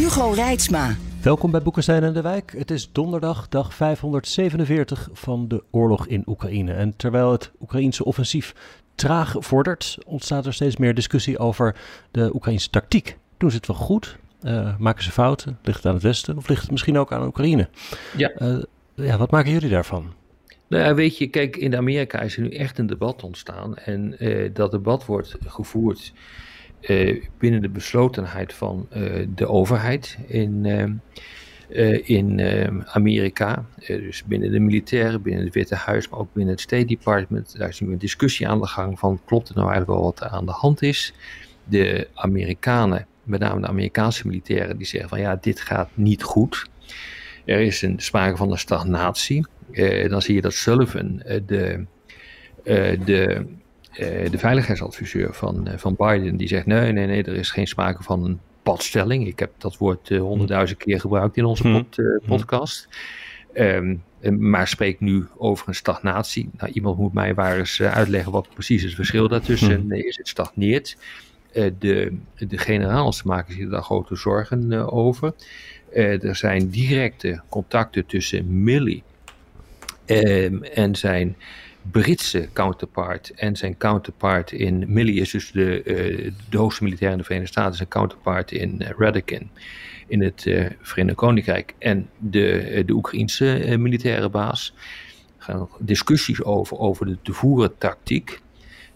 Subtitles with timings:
[0.00, 0.96] Hugo Reitsma.
[1.22, 2.54] Welkom bij Boekenstein en de Wijk.
[2.56, 6.72] Het is donderdag, dag 547 van de oorlog in Oekraïne.
[6.72, 8.54] En terwijl het Oekraïense offensief
[8.94, 11.76] traag vordert, ontstaat er steeds meer discussie over
[12.10, 13.16] de Oekraïnse tactiek.
[13.36, 14.16] Doen ze het wel goed?
[14.42, 15.58] Uh, maken ze fouten?
[15.62, 17.68] Ligt het aan het Westen of ligt het misschien ook aan Oekraïne?
[18.16, 18.32] Ja.
[18.38, 18.62] Uh,
[18.94, 20.12] ja, wat maken jullie daarvan?
[20.66, 23.76] Nou ja, weet je, kijk, in Amerika is er nu echt een debat ontstaan.
[23.76, 26.12] En uh, dat debat wordt gevoerd
[26.80, 30.66] uh, binnen de beslotenheid van uh, de overheid in,
[32.02, 32.40] in
[32.86, 33.64] Amerika.
[33.86, 37.58] dus binnen de militairen, binnen het Witte Huis, maar ook binnen het State Department.
[37.58, 40.20] Daar is nu een discussie aan de gang van klopt het nou eigenlijk wel wat
[40.20, 41.12] er aan de hand is.
[41.64, 46.68] De Amerikanen, met name de Amerikaanse militairen, die zeggen van ja, dit gaat niet goed.
[47.44, 49.46] Er is een sprake van een stagnatie.
[50.08, 51.84] Dan zie je dat Sullivan, de,
[53.04, 53.46] de,
[54.30, 58.24] de veiligheidsadviseur van, van Biden, die zegt: nee, nee, nee, er is geen sprake van
[58.24, 59.26] een padstelling.
[59.26, 62.88] Ik heb dat woord honderdduizend keer gebruikt in onze pod, podcast.
[63.54, 64.02] Um,
[64.38, 66.50] maar spreekt nu over een stagnatie.
[66.56, 69.92] Nou, iemand moet mij waar eens uitleggen wat precies het verschil daartussen mm.
[69.92, 70.16] is.
[70.16, 70.96] Het stagneert.
[71.52, 75.34] de, de generaals maken zich daar grote zorgen over.
[75.92, 79.02] er zijn directe contacten tussen Milley
[80.10, 81.36] Um, en zijn
[81.82, 87.18] Britse counterpart en zijn counterpart in Milley is dus de, uh, de hoogste militair in
[87.18, 89.50] de Verenigde Staten, zijn counterpart in uh, Radican
[90.06, 94.74] in het uh, Verenigd Koninkrijk en de, de Oekraïense militaire baas.
[95.38, 98.40] Er gaan discussies over, over de te voeren tactiek.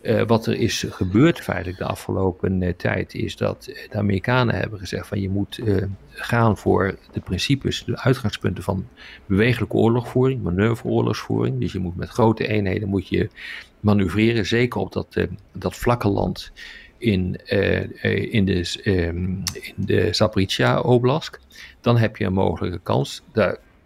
[0.04, 4.78] Uh, wat er is gebeurd feitelijk de afgelopen uh, tijd is dat de Amerikanen hebben
[4.78, 8.86] gezegd van je moet uh, gaan voor de principes, de uitgangspunten van
[9.26, 11.60] bewegelijke oorlogvoering, manoeuvreoorlogsvoering.
[11.60, 13.28] Dus je moet met grote eenheden moet je
[13.80, 16.52] manoeuvreren, zeker op dat, dat vlakke land
[16.98, 17.40] in,
[18.30, 21.38] in de, um, in de Zaporizhia Oblast.
[21.80, 23.22] Dan heb je een mogelijke kans.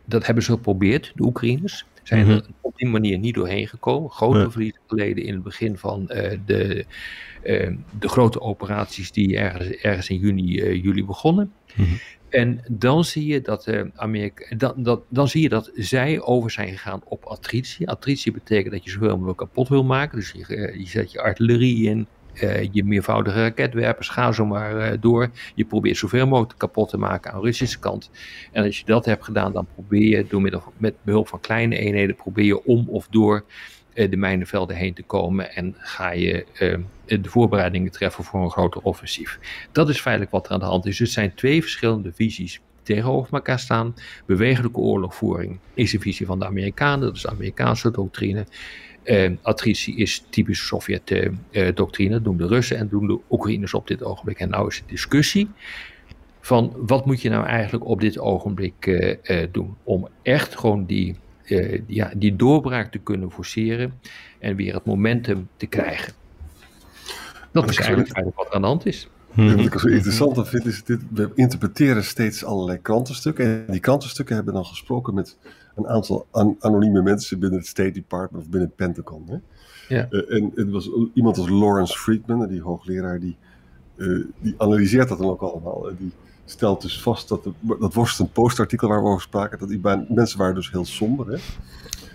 [0.08, 2.36] Dat hebben ze geprobeerd, de Oekraïners zijn mm -hmm.
[2.36, 4.10] er op die manier niet doorheen gekomen.
[4.10, 4.50] Grote ja.
[4.50, 6.84] verliezen geleden in het begin van uh, de,
[7.44, 11.52] uh, de grote operaties die ergens, ergens in juni, uh, juli begonnen.
[11.74, 11.98] Mm -hmm.
[12.28, 16.68] En dan zie, je dat, Amerika, dan, dat, dan zie je dat zij over zijn
[16.68, 17.88] gegaan op attritie.
[17.88, 20.18] Attritie betekent dat je zoveel mogelijk kapot wil maken.
[20.18, 22.06] Dus je, je zet je artillerie in,
[22.42, 25.30] uh, je meervoudige raketwerpers, ga zo maar uh, door.
[25.54, 28.10] Je probeert zoveel mogelijk kapot te maken aan de Russische kant.
[28.52, 31.78] En als je dat hebt gedaan, dan probeer je door middel, met behulp van kleine
[31.78, 33.44] eenheden, probeer je om of door
[33.94, 36.46] uh, de mijnenvelden heen te komen en ga je
[37.06, 39.38] de voorbereidingen treffen voor een groter offensief.
[39.72, 40.90] Dat is feitelijk wat er aan de hand is.
[40.90, 43.94] Dus het zijn twee verschillende visies tegenover elkaar staan.
[44.26, 48.46] Bewegelijke oorlogvoering is de visie van de Amerikanen, dat is de Amerikaanse doctrine.
[49.08, 54.02] Uh, attritie is typisch Sovjet-doctrine, uh, doen de Russen en doen de Oekraïners op dit
[54.02, 54.38] ogenblik.
[54.38, 55.48] En nou is de discussie
[56.40, 61.16] van wat moet je nou eigenlijk op dit ogenblik uh, doen om echt gewoon die,
[61.86, 63.92] ja, die doorbraak te kunnen forceren
[64.38, 66.12] en weer het momentum te krijgen.
[67.52, 69.08] Dat is eigenlijk, eigenlijk wat er aan de hand is.
[69.34, 73.80] Ja, wat ik zo interessant vind is dit, we interpreteren steeds allerlei krantenstukken en die
[73.80, 75.36] krantenstukken hebben dan gesproken met
[75.76, 79.24] een aantal an anonieme mensen binnen het State Department of binnen het Pentagon.
[79.26, 79.36] Hè?
[79.88, 80.06] Ja.
[80.10, 83.36] Uh, en het was iemand als Lawrence Friedman, die hoogleraar, die,
[83.96, 85.88] uh, die analyseert dat dan ook allemaal.
[85.88, 86.12] En die
[86.44, 89.80] stelt dus vast dat, de, dat Washington Post artikel waar we over spraken, dat die
[90.08, 91.26] mensen waren dus heel somber.
[91.26, 91.38] Hè?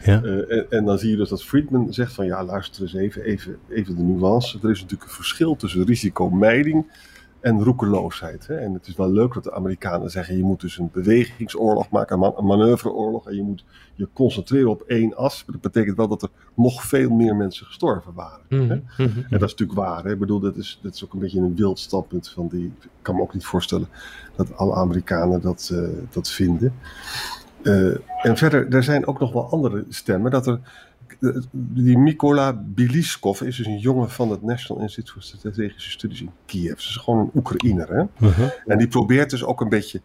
[0.04, 0.22] Ja.
[0.24, 3.24] Uh, en, en, dan zie je dus dat Friedman zegt van ja, luister eens even,
[3.24, 4.60] even, even de nuance.
[4.62, 6.86] Er is natuurlijk een verschil tussen risicomijding
[7.44, 8.48] en roekeloosheid.
[8.48, 8.56] Hè?
[8.56, 12.14] En het is wel leuk dat de Amerikanen zeggen: je moet dus een bewegingsoorlog maken,
[12.14, 13.28] een, man een manoeuvreoorlog.
[13.28, 13.66] En je moet
[13.96, 15.44] je concentreren op één as.
[15.46, 18.46] Maar dat betekent wel dat er nog veel meer mensen gestorven waren.
[18.50, 18.66] Mm Hè?
[18.66, 18.84] -hmm.
[18.98, 19.24] Mm -hmm.
[19.24, 20.04] En dat is natuurlijk waar.
[20.04, 20.12] Hè?
[20.12, 22.66] Ik bedoel, dat is, dat is ook een beetje een wild standpunt van die.
[22.82, 23.88] Ik kan me ook niet voorstellen
[24.36, 26.74] dat alle Amerikanen dat, uh, dat vinden.
[27.64, 30.32] Uh, en verder, er zijn ook nog wel andere stemmen.
[30.32, 30.60] Dat er
[31.52, 36.32] die Mikola Biliskov is dus een jongen van het National Institute for Strategische Studies in
[36.46, 36.70] Kiev.
[36.70, 37.90] Dat is gewoon een Oekraïner.
[37.90, 38.28] Hè?
[38.28, 38.50] Uh -huh.
[38.66, 40.02] En die probeert dus ook een beetje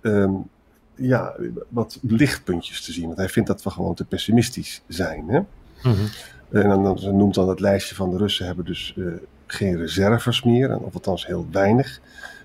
[0.00, 0.48] um,
[0.94, 1.34] ja,
[1.68, 3.06] wat lichtpuntjes te zien.
[3.06, 5.28] Want hij vindt dat we gewoon te pessimistisch zijn.
[5.28, 5.38] Hè?
[5.38, 5.44] Uh
[5.82, 6.62] -huh.
[6.62, 9.12] En dan, dan noemt dan het lijstje van de Russen hebben dus uh,
[9.46, 10.78] geen reserves meer.
[10.78, 12.00] Of althans heel weinig.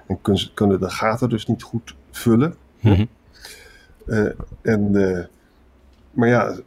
[0.08, 2.56] En kun, kunnen de gaten dus niet goed vullen.
[2.80, 3.06] Mhm.
[4.08, 4.26] Eh,
[4.62, 5.26] en, eh,
[6.12, 6.58] maar ja, eh,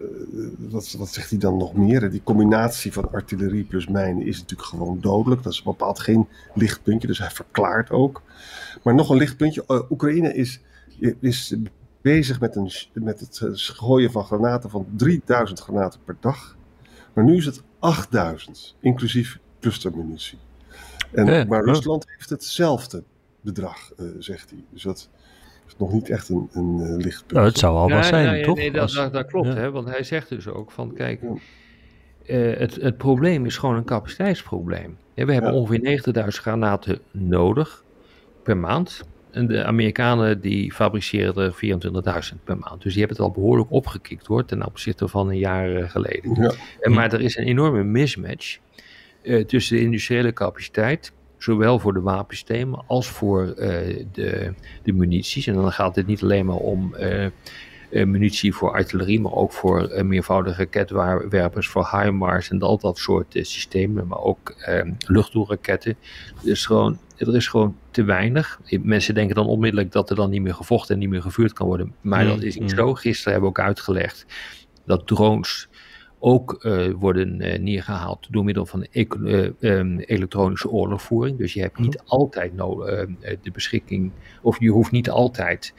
[0.58, 2.10] wat, wat zegt hij dan nog meer?
[2.10, 5.42] Die combinatie van artillerie plus mijnen is natuurlijk gewoon dodelijk.
[5.42, 8.22] Dat is bepaald geen lichtpuntje, dus hij verklaart ook.
[8.82, 9.86] Maar nog een lichtpuntje.
[9.90, 10.60] Oekraïne is,
[11.20, 11.54] is
[12.00, 16.56] bezig met, een, met het gooien van granaten van 3000 granaten per dag.
[17.12, 20.38] Maar nu is het 8000, inclusief clustermunitie.
[21.12, 21.72] En, Ja, maar ja.
[21.72, 23.02] Rusland heeft hetzelfde
[23.40, 24.64] bedrag, zegt hij.
[24.70, 25.08] Dus dat
[25.78, 27.32] nog niet echt een, een eh, lichtpunt.
[27.32, 28.56] Nou, het zou al wat zijn, toch?
[28.56, 29.54] Nee, dat, Als- dat, dat klopt, ja.
[29.54, 31.34] hè, want hij zegt dus ook van, kijk, Ja.
[32.52, 34.96] eh, het, het probleem is gewoon een capaciteitsprobleem.
[35.14, 35.58] Ja, we hebben Ja.
[35.58, 37.84] ongeveer 90.000 granaten nodig
[38.42, 39.02] per maand.
[39.30, 41.52] En de Amerikanen die fabriceren er
[42.32, 42.82] 24.000 per maand.
[42.82, 46.42] Dus die hebben het al behoorlijk opgekikt hoor, ten opzichte van een jaar eh, geleden.
[46.42, 46.52] Ja.
[46.80, 48.58] En, maar er is een enorme mismatch
[49.22, 54.52] eh, tussen de industriële capaciteit, zowel voor de wapensystemen als voor eh, de,
[54.82, 55.46] de munities.
[55.46, 57.26] En dan gaat het niet alleen maar om eh,
[57.90, 64.06] munitie voor artillerie, maar ook voor meervoudige raketwerpers, voor HIMARS en al dat soort systemen,
[64.06, 65.96] maar ook eh, luchtdoelraketten.
[66.42, 68.60] Dus gewoon, er is gewoon te weinig.
[68.82, 71.66] Mensen denken dan onmiddellijk dat er dan niet meer gevochten en niet meer gevuurd kan
[71.66, 71.94] worden.
[72.00, 72.76] Maar Mm, dat is niet mm.
[72.76, 72.94] zo.
[72.94, 74.26] Gisteren hebben we ook uitgelegd
[74.86, 75.68] dat drones
[76.22, 79.06] ook eh, worden eh, neergehaald door middel van eh,
[79.60, 81.38] ehm, elektronische oorlogvoering.
[81.38, 83.06] Dus je hebt niet altijd no- eh,
[83.42, 84.10] de beschikking,
[84.42, 85.74] of je hoeft niet altijd,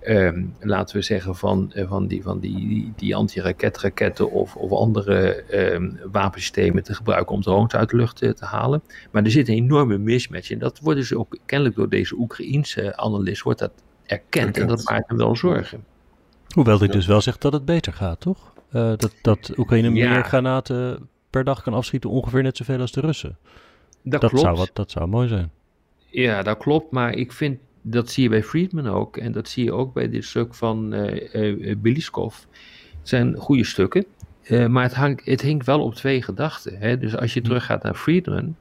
[0.00, 4.70] ehm, laten we zeggen, van, eh, van die, van die, die, die anti-raketraketten of, of
[4.72, 8.82] andere ehm, wapensystemen te gebruiken om drones uit de lucht te halen.
[9.12, 12.96] Maar er zit een enorme mismatch en dat wordt dus ook kennelijk door deze Oekraïense
[12.96, 13.72] analist wordt dat
[14.06, 14.90] erkend en dat Erkend.
[14.90, 15.84] maakt hem wel zorgen.
[16.54, 18.54] Hoewel hij dus wel zegt dat het beter gaat, toch?
[18.70, 20.10] Eh, dat, dat Oekraïne Ja.
[20.10, 23.36] meer granaten per dag kan afschieten, ongeveer net zoveel als de Russen.
[24.02, 24.44] Dat, Dat, klopt.
[24.44, 25.50] zou, wat, dat zou mooi zijn.
[26.10, 26.90] Ja, dat klopt.
[26.90, 29.16] Maar ik vind, dat zie je bij Friedman ook.
[29.16, 32.34] En dat zie je ook bij dit stuk van eh eh, Beliskov.
[32.98, 34.04] Het zijn goede stukken.
[34.68, 36.78] maar het, hangt, het hinkt wel op twee gedachten.
[36.78, 36.98] Hè?
[36.98, 38.56] Dus als je teruggaat naar Friedman.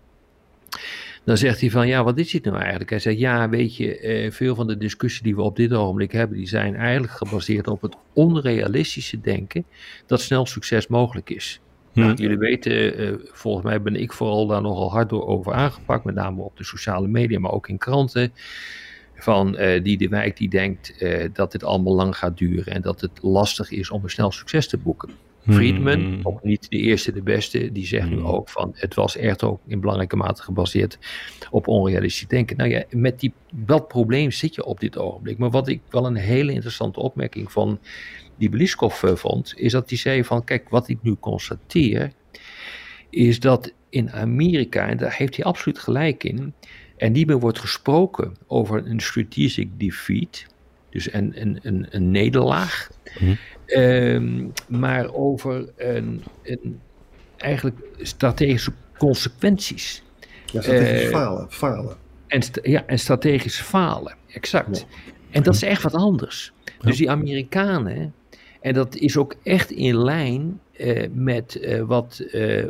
[1.25, 2.89] Dan zegt hij van, ja, wat is dit nou eigenlijk?
[2.89, 6.12] Hij zegt, ja, weet je, eh, veel van de discussie die we op dit ogenblik
[6.12, 9.66] hebben, die zijn eigenlijk gebaseerd op het onrealistische denken
[10.06, 11.60] dat snel succes mogelijk is.
[11.94, 12.22] Nou, Hm.
[12.22, 16.16] jullie weten, eh, volgens mij ben ik vooral daar nogal hard door over aangepakt, met
[16.16, 18.31] name op de sociale media, maar ook in kranten.
[19.16, 23.01] Van eh, die de wijk die denkt dat dit allemaal lang gaat duren en dat
[23.01, 25.10] het lastig is om een snel succes te boeken.
[25.50, 26.19] Friedman, Hmm.
[26.24, 28.25] ook niet de eerste, de beste, die zegt nu Hmm.
[28.25, 30.97] ook van het was echt ook in belangrijke mate gebaseerd
[31.51, 32.57] op onrealistisch denken.
[32.57, 35.38] Nou ja, met die, dat probleem zit je op dit ogenblik.
[35.38, 37.80] Maar wat ik wel een hele interessante opmerking van
[38.38, 42.12] die Beliskov eh, vond, is dat hij zei van kijk, wat ik nu constateer,
[43.09, 46.53] is dat in Amerika, en daar heeft hij absoluut gelijk in,
[46.98, 50.45] er niet meer wordt gesproken over een strategic defeat,
[50.89, 52.89] dus een, een, een, een nederlaag,
[53.19, 53.33] Mhm.
[53.65, 56.79] Ehm, maar over een, een,
[57.38, 60.03] eigenlijk strategische consequenties.
[60.45, 61.95] Ja, strategisch Eh, falen, falen.
[62.27, 64.85] En, ja, en strategisch falen, exact.
[65.31, 66.53] En dat is echt wat anders.
[66.79, 68.13] Dus die Amerikanen,
[68.62, 72.23] en dat is ook echt in lijn eh, met eh, wat,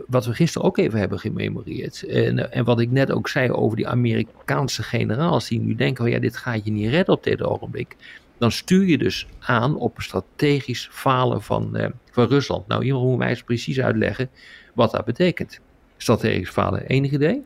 [0.08, 2.04] wat we gisteren ook even hebben gememoreerd.
[2.04, 6.10] En, en wat ik net ook zei over die Amerikaanse generaals die nu denken, oh
[6.10, 7.96] ja, dit gaat je niet redden op dit ogenblik.
[8.38, 12.68] Dan stuur je dus aan op een strategisch falen van, eh, van Rusland.
[12.68, 14.30] Nou, iemand moet mij eens precies uitleggen
[14.74, 15.60] wat dat betekent.
[15.98, 17.44] Strategisch falen, enig idee?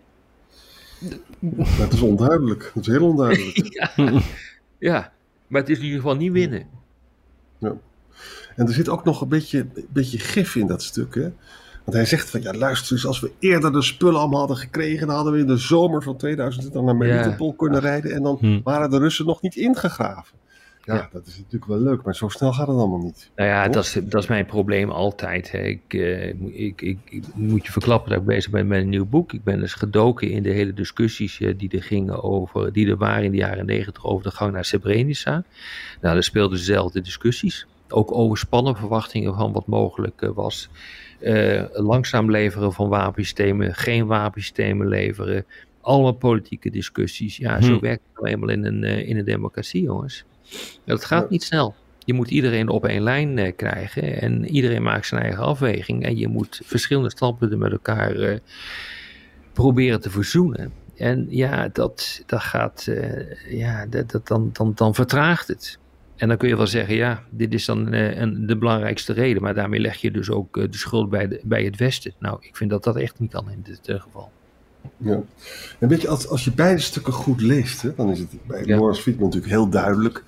[1.65, 2.71] Het is onduidelijk.
[2.73, 3.67] Het is heel onduidelijk.
[3.95, 4.21] ja.
[4.77, 5.13] ja,
[5.47, 6.67] maar het is in ieder geval niet winnen.
[8.55, 11.15] En er zit ook nog een beetje, een beetje gif in dat stuk.
[11.15, 11.31] Hè?
[11.83, 15.07] Want hij zegt van ja, luister eens, als we eerder de spullen allemaal hadden gekregen,
[15.07, 18.59] dan hadden we in de zomer van 2020 naar Melitopol kunnen rijden en dan Hm.
[18.63, 20.37] waren de Russen nog niet ingegraven.
[20.89, 21.09] Ja, Ja.
[21.11, 23.29] dat is natuurlijk wel leuk, maar zo snel gaat het allemaal niet.
[23.35, 25.51] Nou ja, dat is, dat is mijn probleem altijd.
[25.51, 25.59] Hè.
[25.59, 26.27] Ik, eh,
[26.67, 29.33] ik, ik, ik moet je verklappen dat ik bezig ben met een nieuw boek.
[29.33, 32.97] Ik ben dus gedoken in de hele discussies eh, die er gingen over, die er
[32.97, 35.31] waren in de jaren negentig over de gang naar Srebrenica.
[36.01, 37.67] Nou, daar speelden dezelfde discussies.
[37.89, 40.69] Ook overspannen verwachtingen van wat mogelijk eh, was.
[41.19, 45.45] Eh, langzaam leveren van wapensystemen, geen wapensystemen leveren.
[45.81, 47.37] Allemaal politieke discussies.
[47.37, 47.79] Ja, zo Hm.
[47.79, 50.25] werkt het nou eenmaal in een, in een democratie, jongens.
[50.85, 51.75] Dat gaat niet snel.
[52.09, 56.03] Je moet iedereen op één lijn eh, krijgen en iedereen maakt zijn eigen afweging.
[56.05, 58.37] En je moet verschillende standpunten met elkaar eh,
[59.53, 60.73] proberen te verzoenen.
[60.95, 65.79] En ja, dat, dat gaat, eh, ja, dat, dat, dan, dan, dan vertraagt het.
[66.15, 69.41] En dan kun je wel zeggen, ja, dit is dan een, de belangrijkste reden.
[69.41, 72.13] Maar daarmee leg je dus ook de schuld bij, de, bij het Westen.
[72.19, 74.31] Nou, ik vind dat dat echt niet kan in dit geval.
[74.97, 75.19] Ja.
[75.79, 78.63] En weet je, als, als je beide stukken goed leest, hè, dan is het bij
[78.65, 78.75] Ja.
[78.75, 80.23] Lawrence Friedman natuurlijk heel duidelijk.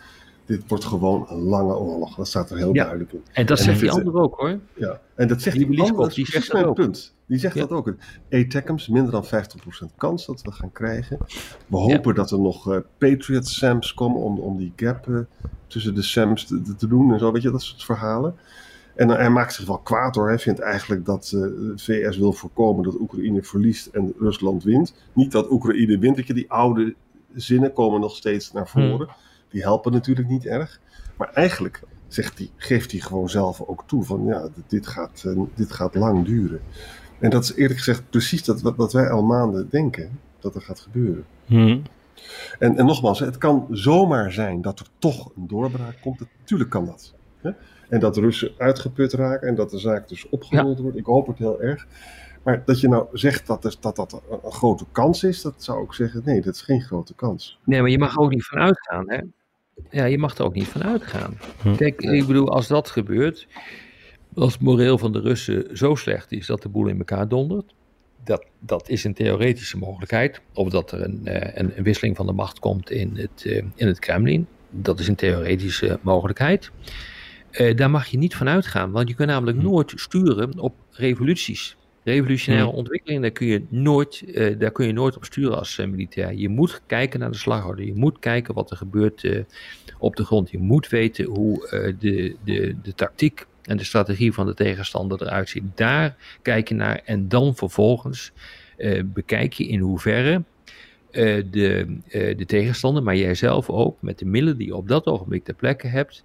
[0.46, 2.16] Dit wordt gewoon een lange oorlog.
[2.16, 2.82] Dat staat er heel Ja.
[2.84, 3.22] duidelijk in.
[3.32, 4.60] En dat En zegt die andere ook hoor.
[4.74, 5.00] Ja.
[5.16, 6.76] En dat zegt Die die dat die zegt dat mijn ook.
[6.76, 7.14] punt.
[7.26, 7.62] Die zegt Ja.
[7.62, 7.94] dat ook.
[8.32, 11.18] ATACMS, minder dan 50% kans dat we gaan krijgen.
[11.68, 15.16] We hopen dat er nog eh, Patriot SAMs komen om, om die gap eh,
[15.68, 18.36] tussen de SAMs te- te doen en zo, weet je, dat soort verhalen.
[18.96, 20.28] En eh, hij maakt zich wel kwaad hoor.
[20.28, 24.94] Hij vindt eigenlijk dat eh, de VS wil voorkomen dat Oekraïne verliest en Rusland wint.
[25.14, 26.96] Niet dat Oekraïne wint, dat je die oude
[27.34, 29.08] zinnen komen nog steeds naar voren.
[29.50, 30.80] Die helpen natuurlijk niet erg.
[31.18, 35.40] Maar eigenlijk zegt hij, geeft hij gewoon zelf ook toe van ja, dit- gaat, eh,
[35.56, 36.62] dit gaat lang duren.
[37.20, 40.62] En dat is eerlijk gezegd precies dat, wat, wat wij al maanden denken dat er
[40.62, 41.26] gaat gebeuren.
[41.46, 41.80] Hm.
[42.60, 46.20] En, en nogmaals, het kan zomaar zijn dat er toch een doorbraak komt.
[46.40, 47.14] Natuurlijk kan dat.
[47.42, 47.52] Hè?
[47.92, 50.98] En dat de Russen uitgeput raken en dat de zaak dus opgerold wordt.
[50.98, 51.88] Ik hoop het heel erg.
[52.44, 55.54] Maar dat je nou zegt dat er- dat, dat een, een grote kans is, dat
[55.58, 57.60] zou ik zeggen, nee, dat is geen grote kans.
[57.66, 59.20] Nee, maar je mag er ook niet van uitgaan, hè?
[59.90, 61.38] Ja, je mag er ook niet van uitgaan.
[61.62, 61.76] Hm.
[61.76, 63.48] Kijk, ik bedoel, als dat gebeurt,
[64.34, 67.74] als het moreel van de Russen zo slecht is dat de boel in elkaar dondert,
[68.24, 70.42] dat, dat is een theoretische mogelijkheid.
[70.54, 73.64] Of dat er een, eh, een, een wisseling van de macht komt in het, eh,
[73.76, 76.72] in het Kremlin, dat is een theoretische mogelijkheid.
[77.52, 79.64] Eh, daar mag je niet van uitgaan, want je kunt namelijk Hm.
[79.64, 81.76] nooit sturen op revoluties.
[82.04, 82.76] Revolutionaire Hm.
[82.76, 86.34] ontwikkelingen, daar kun, je nooit, eh, daar kun je nooit op sturen als eh, militair.
[86.34, 87.86] Je moet kijken naar de slagorde.
[87.86, 89.44] Je moet kijken wat er gebeurt
[89.98, 90.52] op de grond.
[90.52, 91.68] Je moet weten hoe
[92.00, 95.64] de, de, de tactiek en de strategie van de tegenstander eruit ziet.
[95.76, 98.32] Daar kijk je naar en dan vervolgens
[99.06, 100.44] bekijk je in hoeverre
[101.12, 105.44] de, de tegenstander, maar jij zelf ook, met de middelen die je op dat ogenblik
[105.44, 106.24] ter plekke hebt,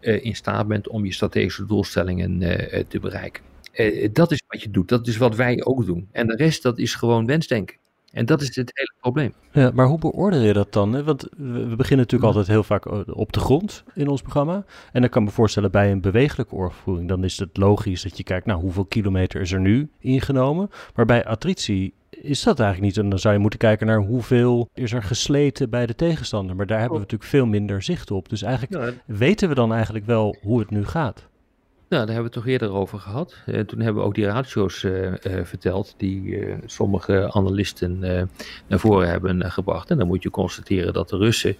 [0.00, 3.44] in staat bent om je strategische doelstellingen eh, eh, te bereiken.
[3.72, 4.88] Eh, dat is wat je doet.
[4.88, 6.08] Dat is wat wij ook doen.
[6.12, 7.76] En de rest, dat is gewoon wensdenken.
[8.12, 9.34] En dat is het hele probleem.
[9.52, 10.92] Ja, maar hoe beoordeel je dat dan?
[10.92, 11.04] hè?
[11.04, 14.64] Want we beginnen natuurlijk altijd heel vaak eh, op de grond in ons programma.
[14.92, 18.16] En dan kan ik me voorstellen bij een bewegelijke oorvoering, dan is het logisch dat
[18.16, 20.70] je kijkt, nou hoeveel kilometer is er nu ingenomen?
[20.94, 23.04] Maar bij attritie is dat eigenlijk niet.
[23.04, 26.56] En dan zou je moeten kijken naar hoeveel is er gesleten bij de tegenstander.
[26.56, 28.28] Maar daar hebben we natuurlijk veel minder zicht op.
[28.28, 31.28] Dus eigenlijk weten we dan eigenlijk wel hoe het nu gaat.
[31.88, 33.36] Nou, daar hebben we het toch eerder over gehad.
[33.46, 37.98] Eh, toen hebben we ook die ratio's eh, eh, verteld die sommige analisten
[38.66, 39.90] naar voren hebben gebracht.
[39.90, 41.56] En dan moet je constateren dat de Russen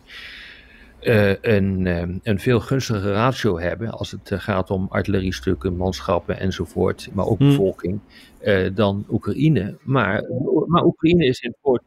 [1.01, 6.39] eh, een, eh, een veel gunstigere ratio hebben als het eh, gaat om artilleriestukken, manschappen
[6.41, 7.49] enzovoort, maar ook Hmm.
[7.49, 8.01] bevolking,
[8.39, 9.77] eh, dan Oekraïne.
[9.83, 10.25] Maar,
[10.67, 11.87] maar Oekraïne is in het voordeel.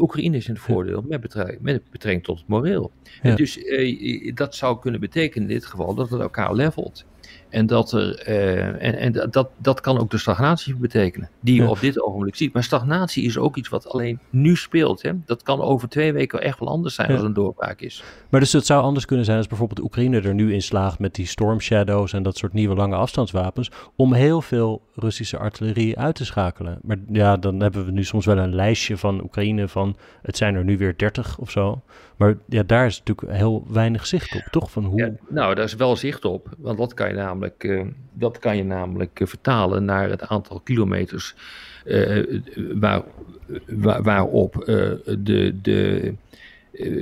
[0.00, 2.90] Oekraïne is in het voordeel met betrekking, met betrekking tot het moreel.
[3.22, 3.34] Ja.
[3.34, 7.04] Dus eh, dat zou kunnen betekenen in dit geval dat het elkaar levelt.
[7.54, 11.62] En, dat, er, eh, en, en dat, dat kan ook de stagnatie betekenen, die je
[11.62, 11.68] Ja.
[11.68, 12.52] op dit ogenblik ziet.
[12.52, 15.02] Maar stagnatie is ook iets wat alleen nu speelt.
[15.02, 15.10] Hè?
[15.26, 17.14] Dat kan over twee weken echt wel anders zijn Ja.
[17.14, 18.02] als een doorbraak is.
[18.28, 21.14] Maar dus het zou anders kunnen zijn als bijvoorbeeld Oekraïne er nu in slaagt met
[21.14, 26.14] die Storm Shadows en dat soort nieuwe lange afstandswapens, om heel veel Russische artillerie uit
[26.14, 26.78] te schakelen.
[26.82, 30.54] Maar ja, dan hebben we nu soms wel een lijstje van Oekraïne van het zijn
[30.54, 31.82] er nu weer 30 of zo.
[32.16, 34.70] Maar ja, daar is natuurlijk heel weinig zicht op, toch?
[34.70, 34.98] Van hoe...
[34.98, 38.56] Ja, nou, daar is wel zicht op, want dat kan je namelijk, eh, dat kan
[38.56, 41.34] je namelijk eh, vertalen naar het aantal kilometers
[41.84, 42.40] eh,
[42.74, 43.02] waar,
[43.66, 44.62] waar, waarop
[45.18, 46.14] de, de,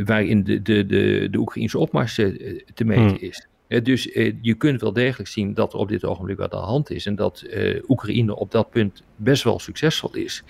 [0.04, 3.16] waarin de, de, de, de Oekraïnse opmars te meten Hmm.
[3.20, 3.46] is.
[3.82, 4.04] Dus
[4.42, 7.06] je kunt wel degelijk zien dat er op dit ogenblik wat aan de hand is
[7.06, 7.46] en dat
[7.88, 10.44] Oekraïne op dat punt best wel succesvol is.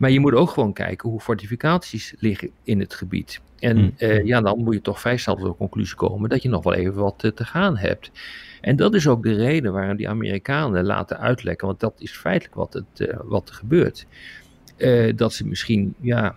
[0.00, 3.40] Maar je moet ook gewoon kijken hoe fortificaties liggen in het gebied.
[3.58, 3.92] En Hmm.
[3.96, 6.62] eh, ja, dan moet je toch vrij snel tot de conclusie komen dat je nog
[6.64, 8.10] wel even wat eh, te gaan hebt.
[8.60, 12.54] En dat is ook de reden waarom die Amerikanen laten uitlekken, want dat is feitelijk
[12.54, 14.06] wat, het, eh, wat er gebeurt.
[15.16, 16.36] Dat ze misschien ja,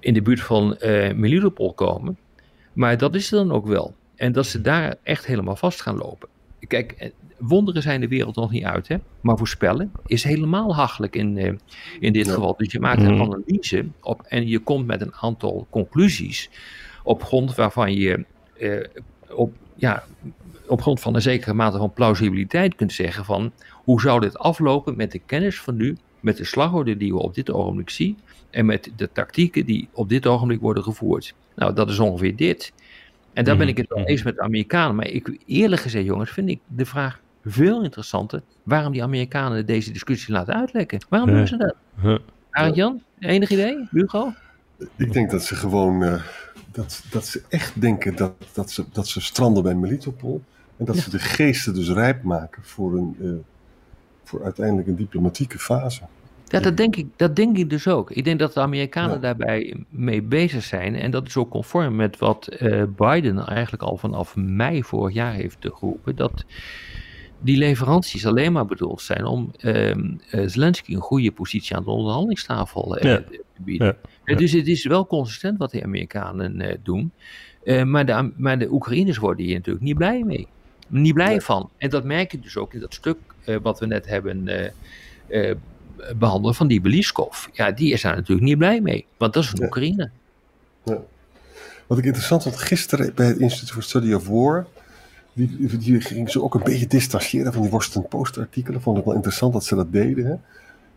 [0.00, 0.76] in de buurt van
[1.14, 2.16] Melitopol komen,
[2.72, 3.94] maar dat is dan ook wel.
[4.16, 6.28] En dat ze daar echt helemaal vast gaan lopen.
[6.66, 8.96] Kijk, eh, wonderen zijn de wereld nog niet uit, hè?
[9.20, 11.52] maar voorspellen is helemaal hachelijk in, eh,
[12.00, 12.32] in dit Ja.
[12.32, 12.54] geval.
[12.56, 13.22] Dus je maakt een Mhm.
[13.22, 16.50] analyse op, en je komt met een aantal conclusies
[17.02, 18.24] op grond waarvan je
[18.58, 18.84] eh,
[19.34, 20.04] op, ja,
[20.66, 24.96] op grond van een zekere mate van plausibiliteit kunt zeggen van hoe zou dit aflopen
[24.96, 28.18] met de kennis van nu, met de slagorde die we op dit ogenblik zien
[28.50, 31.34] en met de tactieken die op dit ogenblik worden gevoerd.
[31.54, 32.72] Nou, dat is ongeveer dit.
[33.32, 34.08] En daar ben ik het wel Mhm.
[34.08, 34.96] eens met de Amerikanen.
[34.96, 39.92] Maar ik, eerlijk gezegd, jongens, vind ik de vraag veel interessanter waarom die Amerikanen deze
[39.92, 41.00] discussie laten uitlekken.
[41.08, 41.74] Waarom doen ze dat?
[42.00, 42.18] Huh.
[42.50, 43.88] Arend Jan, enig idee?
[43.90, 44.32] Hugo?
[44.96, 46.22] Ik denk dat ze gewoon, eh,
[46.72, 50.42] dat, dat ze echt denken dat, dat, ze, dat ze stranden bij Melitopol.
[50.76, 51.02] En dat Ja.
[51.02, 53.28] ze de geesten dus rijp maken voor, een, eh,
[54.24, 56.00] voor uiteindelijk een diplomatieke fase.
[56.52, 58.10] Ja, dat denk, ik, dat denk ik dus ook.
[58.10, 60.94] Ik denk dat de Amerikanen daarbij mee bezig zijn.
[60.94, 65.32] En dat is ook conform met wat uh, Biden eigenlijk al vanaf mei vorig jaar
[65.32, 66.16] heeft geroepen.
[66.16, 66.44] Dat
[67.40, 69.94] die leveranties alleen maar bedoeld zijn om uh,
[70.30, 73.96] Zelensky een goede positie aan de onderhandelingstafel uh, te bieden.
[74.24, 74.34] Ja.
[74.34, 77.12] Dus het is wel consistent wat de Amerikanen doen.
[77.84, 80.46] maar, de, maar de Oekraïners worden hier natuurlijk niet blij mee.
[80.88, 81.70] Niet blij van.
[81.78, 83.18] En dat merk je dus ook in dat stuk
[83.62, 84.44] wat we net hebben
[86.18, 87.46] behandelen van die Beliskov.
[87.52, 90.10] Ja, die is daar natuurlijk niet blij mee, want dat is een Oekraïne.
[90.84, 90.98] Ja.
[91.86, 94.66] Wat ik interessant vond, gisteren bij het Institute for Study of War,
[95.32, 98.80] die, die ging ze ook een beetje distancieren van die Washington Post artikelen.
[98.80, 100.24] Vond ik wel interessant dat ze dat deden.
[100.24, 100.34] Hè?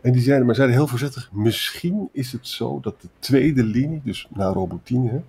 [0.01, 4.01] En die zeiden, maar zeiden heel voorzichtig, misschien is het zo dat de tweede linie,
[4.03, 5.19] dus na Robotine, hè,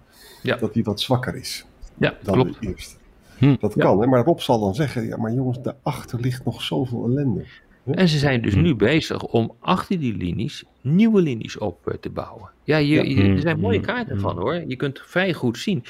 [0.42, 0.56] ja.
[0.56, 1.66] dat die wat zwakker is
[1.98, 2.60] ja, dan klopt.
[2.60, 2.96] de eerste.
[3.38, 3.56] Hm.
[3.60, 4.06] Dat kan, hè?
[4.06, 7.44] maar Rob zal dan zeggen, ja maar jongens, daarachter ligt nog zoveel ellende.
[7.94, 12.10] En ze zijn dus nu bezig om achter die linies nieuwe linies op eh, te
[12.10, 12.50] bouwen.
[12.64, 14.64] Ja, je, je, er zijn mooie kaarten van hoor.
[14.66, 15.84] Je kunt vrij goed zien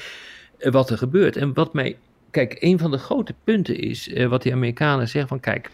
[0.57, 1.35] eh, wat er gebeurt.
[1.35, 1.97] En wat mij.
[2.31, 5.69] Kijk, een van de grote punten is uh, wat die Amerikanen zeggen: van kijk.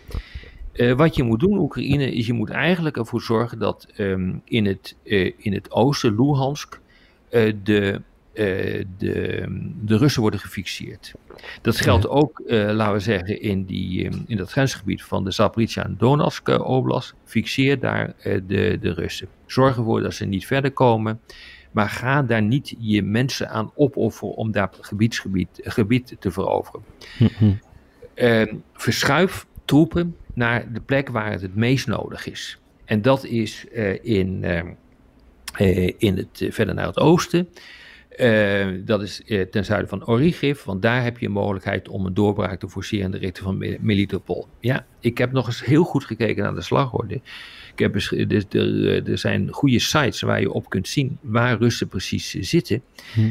[0.74, 4.66] Uh, wat je moet doen, Oekraïne, is je moet eigenlijk ervoor zorgen dat um, in,
[4.66, 4.96] het,
[5.38, 6.80] in het oosten, Luhansk,
[7.64, 8.02] de
[8.34, 9.46] uh, de,
[9.82, 11.14] de Russen worden gefixeerd.
[11.62, 15.32] Dat geldt ook, uh, laten we zeggen, in, die, um, in dat grensgebied van de
[15.32, 17.14] Zaporizhia en Donetsk Oblast.
[17.24, 19.28] Fixeer daar uh, de, de Russen.
[19.46, 21.20] Zorg ervoor dat ze niet verder komen.
[21.72, 26.84] Maar ga daar niet je mensen aan opofferen om daar gebiedsgebied gebied te veroveren.
[27.40, 27.60] Mm
[28.74, 32.60] verschuif troepen naar de plek waar het het meest nodig is.
[32.86, 33.66] En dat is
[34.02, 34.44] in,
[35.98, 37.50] in het, verder naar het oosten.
[38.18, 42.06] Uh, dat is uh, ten zuiden van Origif, want daar heb je een mogelijkheid om
[42.06, 44.48] een doorbraak te forceren in de richting van Melitopol.
[44.60, 47.14] Ja, ik heb nog eens heel goed gekeken naar de slagorde.
[47.74, 51.88] Ik heb dus, er, er zijn goede sites waar je op kunt zien waar Russen
[51.88, 52.82] precies zitten.
[53.14, 53.30] Hm.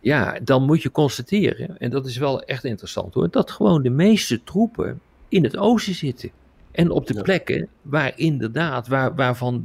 [0.00, 3.90] Ja, dan moet je constateren, en dat is wel echt interessant hoor, dat gewoon de
[3.90, 6.30] meeste troepen in het oosten zitten.
[6.72, 9.62] En op de plekken waar inderdaad, waar, waarvan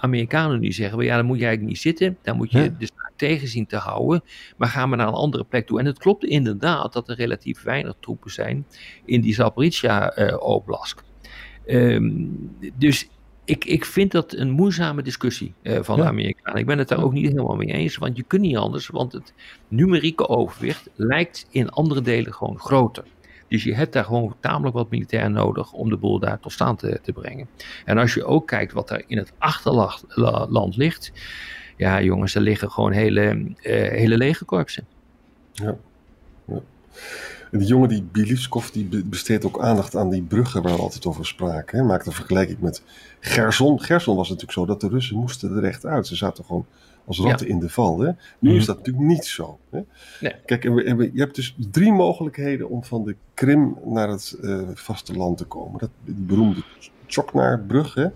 [0.00, 2.74] Amerikanen nu zeggen, ja, dan moet je eigenlijk niet zitten, dan moet je ja.
[2.78, 4.22] de zaak tegen zien te houden,
[4.56, 5.78] maar gaan we naar een andere plek toe.
[5.78, 8.66] En het klopt inderdaad dat er relatief weinig troepen zijn
[9.04, 11.02] in die Zaporizhia-oblast.
[11.66, 13.08] Uh, um, dus
[13.44, 16.02] ik, ik vind dat een moeizame discussie uh, van ja.
[16.02, 16.60] de Amerikanen.
[16.60, 19.12] Ik ben het daar ook niet helemaal mee eens, want je kunt niet anders, want
[19.12, 19.34] het
[19.68, 23.04] numerieke overwicht lijkt in andere delen gewoon groter.
[23.50, 26.78] Dus je hebt daar gewoon tamelijk wat militair nodig om de boel daar tot stand
[26.78, 27.48] te, te brengen.
[27.84, 31.12] En als je ook kijkt wat er in het achterland ligt.
[31.76, 33.54] Ja, jongens, er liggen gewoon hele, uh,
[33.88, 34.86] hele legerkorpsen.
[35.52, 35.76] Ja.
[36.44, 36.60] ja.
[37.50, 41.06] En die jongen, die Biliskov, die besteedt ook aandacht aan die bruggen waar we altijd
[41.06, 41.78] over spraken.
[41.78, 41.84] Hè.
[41.84, 42.82] Maakt een vergelijking met
[43.20, 43.80] Gerson.
[43.80, 46.06] Gerson was natuurlijk zo dat de Russen moesten er echt uit.
[46.06, 46.66] Ze zaten gewoon
[47.04, 47.52] als ratten ja.
[47.52, 48.00] in de val.
[48.00, 48.10] Hè?
[48.38, 48.56] Nu mm.
[48.56, 49.58] is dat natuurlijk niet zo.
[49.70, 49.80] Hè?
[50.20, 50.34] Nee.
[50.44, 54.08] Kijk, en we, en we, je hebt dus drie mogelijkheden om van de Krim naar
[54.08, 55.78] het uh, vasteland te komen.
[55.78, 56.62] Dat, die beroemde
[57.06, 58.06] Choknar-brug hè?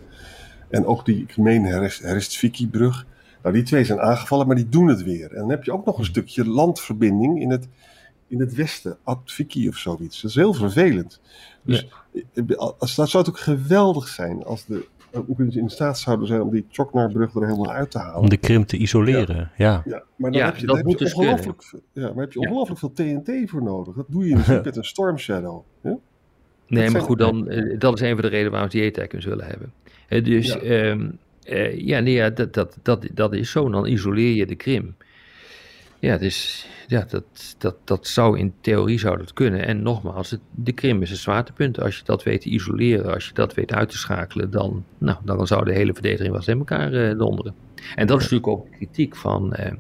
[0.69, 3.07] en ook die gemeen Herestviki-brug.
[3.43, 5.31] Nou, die twee zijn aangevallen, maar die doen het weer.
[5.31, 7.69] En dan heb je ook nog een stukje landverbinding in het,
[8.29, 10.21] in het westen, Adviki of zoiets.
[10.21, 11.21] Dat is heel vervelend.
[11.63, 11.87] Dus
[12.35, 12.55] ja.
[12.55, 14.87] als, dat zou het ook geweldig zijn als de
[15.19, 18.21] Oekraïners in staat zouden zijn om die Choknar-brug er helemaal uit te halen.
[18.21, 19.49] Om de Krim te isoleren, ja.
[19.57, 22.81] Ja, ja maar dan heb je, dat moet dus ongelooflijk, ja, maar heb je ongelooflijk
[22.81, 23.95] veel TNT voor nodig.
[23.95, 25.63] Dat doe je natuurlijk met een Storm Shadow.
[25.81, 25.97] Ja?
[26.67, 29.25] Nee, maar goed, dan, uh, dat is een van de redenen waarom ze die ATACMS
[29.25, 29.73] willen hebben.
[30.09, 33.71] Uh, dus ja, um, uh, ja, nee, ja dat, dat, dat, dat is zo.
[33.71, 34.97] Dan isoleer je de Krim.
[36.05, 39.67] Ja, dus ja, dat, dat, dat zou in theorie zou dat kunnen.
[39.67, 41.81] En nogmaals, het, de Krim is een zwaartepunt.
[41.81, 45.19] Als je dat weet te isoleren, als je dat weet uit te schakelen, dan, nou,
[45.25, 47.55] dan zou de hele verdediging wel eens in elkaar uh, donderen.
[47.95, 49.73] En dat is natuurlijk ook kritiek van, uh,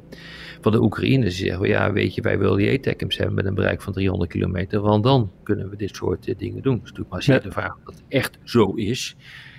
[0.60, 1.36] van de Oekraïners.
[1.36, 4.30] Die zeggen, ja, weet je, wij willen die ATACMS hebben met een bereik van 300
[4.30, 6.74] kilometer, want dan kunnen we dit soort uh, dingen doen.
[6.74, 7.40] Dat is natuurlijk maar zeer ja.
[7.40, 9.16] de vraag of dat echt zo is.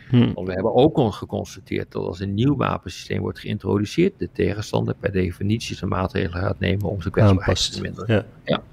[0.10, 0.34] Hmm.
[0.34, 4.96] Want we hebben ook al geconstateerd dat als een nieuw wapensysteem wordt geïntroduceerd, de tegenstander
[5.00, 8.16] per definitie zijn maatregelen gaat nemen om zijn kwetsbaarheid te minderen.
[8.16, 8.26] Ja.
[8.44, 8.64] ja.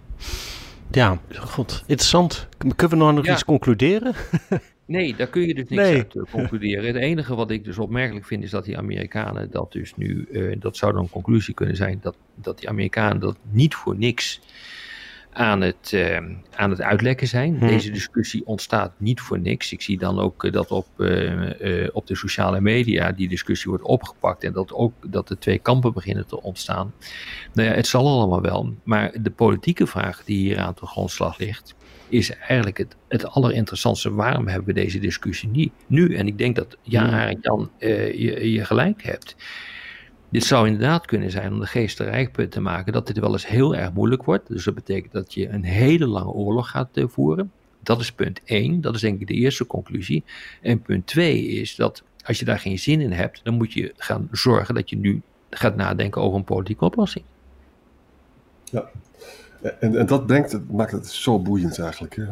[0.90, 2.48] Ja, god, interessant.
[2.76, 3.32] Kunnen we nog ja.
[3.32, 4.14] iets concluderen?
[4.84, 5.96] nee, daar kun je dus niks nee.
[5.96, 6.84] uit uh, concluderen.
[6.84, 10.56] Het enige wat ik dus opmerkelijk vind is dat die Amerikanen dat dus nu, uh,
[10.58, 14.40] dat zou dan een conclusie kunnen zijn, dat, dat die Amerikanen dat niet voor niks
[15.32, 16.16] aan het, uh,
[16.54, 17.58] aan het uitlekken zijn.
[17.58, 17.68] Hmm.
[17.68, 19.72] Deze discussie ontstaat niet voor niks.
[19.72, 23.84] Ik zie dan ook uh, dat op, uh, op de sociale media die discussie wordt
[23.84, 26.94] opgepakt en dat ook dat de twee kampen beginnen te ontstaan.
[27.52, 28.74] Nou ja, het zal allemaal wel.
[28.82, 31.74] Maar de politieke vraag die hier aan de grondslag ligt,
[32.08, 34.14] is eigenlijk het, het allerinteressantste.
[34.14, 36.14] Waarom hebben we deze discussie niet nu?
[36.14, 39.36] En ik denk dat ja, Jan, je, je gelijk hebt.
[40.32, 42.04] Dit zou inderdaad kunnen zijn om de geest te
[42.48, 44.48] te maken dat dit wel eens heel erg moeilijk wordt.
[44.48, 47.52] Dus dat betekent dat je een hele lange oorlog gaat voeren.
[47.82, 48.80] Dat is punt 1.
[48.80, 50.24] Dat is denk ik de eerste conclusie.
[50.60, 53.92] En punt 2 is dat als je daar geen zin in hebt, dan moet je
[53.96, 57.24] gaan zorgen dat je nu gaat nadenken over een politieke oplossing.
[58.64, 58.90] Ja,
[59.62, 62.16] en, en dat brengt maakt het zo boeiend eigenlijk.
[62.16, 62.24] Hè?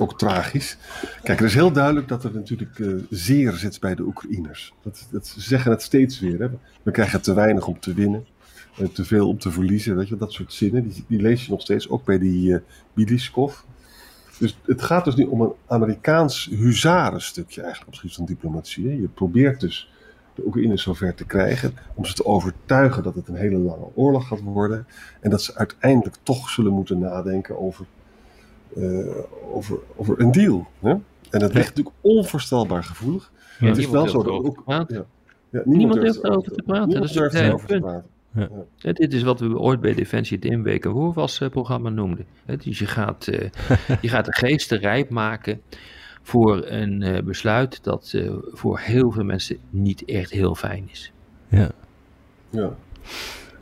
[0.00, 0.76] Ook tragisch.
[1.22, 4.74] Kijk, er is heel duidelijk dat er natuurlijk uh, zeer zit bij de Oekraïners.
[4.82, 6.40] Dat, dat, ze zeggen het steeds weer.
[6.40, 6.48] Hè?
[6.82, 8.26] We krijgen te weinig om te winnen.
[8.78, 9.96] En te veel om te verliezen.
[9.96, 10.92] Weet je, dat soort zinnen.
[11.06, 12.58] Die, lees je nog steeds, ook bij die uh,
[12.94, 13.54] Biliskov.
[14.38, 19.00] Dus het gaat dus niet om een Amerikaans huzarenstukje eigenlijk op het van diplomatie.
[19.00, 19.90] Je probeert dus
[20.36, 21.74] de Oekraïners zover te krijgen.
[21.94, 24.86] Om ze te overtuigen dat het een hele lange oorlog gaat worden.
[25.20, 27.86] En dat ze uiteindelijk toch zullen moeten nadenken over,
[28.76, 29.16] uh,
[29.52, 30.66] over, over een deal.
[30.80, 30.90] Hè?
[31.30, 33.32] En dat ligt natuurlijk onvoorstelbaar gevoelig.
[33.58, 34.62] Ja, het is wel zo dat ook.
[34.66, 34.86] Ja.
[34.88, 36.88] Ja, niemand, niemand durft erover te praten.
[36.88, 38.10] Niemand dat durft erover te praten.
[38.32, 38.48] Ja.
[38.76, 38.92] Ja.
[38.92, 42.26] Dit is wat we ooit bij Defensie het Inweken Hoorwas programma noemden.
[42.62, 43.40] Dus je gaat, uh,
[44.02, 45.60] je gaat de geesten rijp maken
[46.26, 51.12] voor een uh, besluit dat uh, voor heel veel mensen niet echt heel fijn is.
[51.48, 51.70] Ja.
[52.50, 52.70] Ja.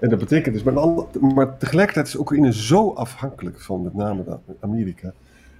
[0.00, 5.12] En dat betekent dus, maar, maar tegelijkertijd is Oekraïne zo afhankelijk van met name Amerika,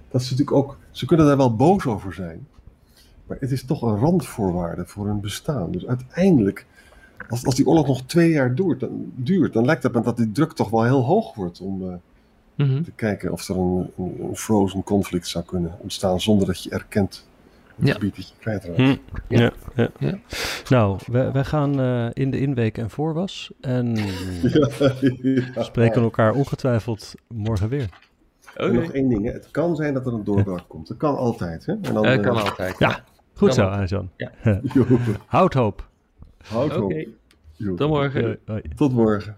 [0.09, 2.47] dat ze natuurlijk ook, ze kunnen daar wel boos over zijn,
[3.27, 5.71] maar het is toch een randvoorwaarde voor hun bestaan.
[5.71, 6.65] Dus uiteindelijk,
[7.29, 10.17] als, als die oorlog nog twee jaar duurt, dan, duurt, dan lijkt het me dat
[10.17, 11.93] die druk toch wel heel hoog wordt om uh,
[12.55, 12.83] mm -hmm.
[12.83, 16.69] te kijken of er een, een, een, frozen conflict zou kunnen ontstaan zonder dat je
[16.69, 17.25] erkent
[17.75, 17.93] het ja.
[17.93, 18.77] gebied dat je kwijtraakt.
[18.77, 18.95] Hm.
[19.27, 19.51] Ja.
[19.75, 20.17] Ja, ja.
[20.69, 23.97] Nou, wij, wij gaan uh, in de inweek en voorwas en
[25.55, 27.89] spreken elkaar ongetwijfeld morgen weer.
[28.53, 28.67] Okay.
[28.67, 29.31] En nog één ding, hè.
[29.31, 30.87] het kan zijn dat er een doorbraak komt.
[30.87, 31.65] Dat kan altijd.
[31.65, 31.73] Hè?
[31.73, 32.79] En dan, uh, kan uh, altijd.
[32.79, 34.07] Ja, goed zo.
[34.17, 34.31] Ja.
[35.25, 35.89] Houd hoop.
[36.47, 36.83] Houd hoop.
[36.83, 37.07] Okay.
[37.75, 38.39] Tot morgen.
[38.75, 39.37] Tot morgen.